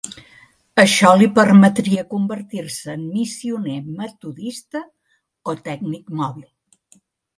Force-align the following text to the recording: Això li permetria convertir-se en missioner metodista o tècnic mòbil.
Això 0.83 1.09
li 1.17 1.27
permetria 1.35 2.05
convertir-se 2.15 2.95
en 3.01 3.05
missioner 3.19 3.77
metodista 4.01 4.85
o 5.53 5.59
tècnic 5.69 6.11
mòbil. 6.23 7.03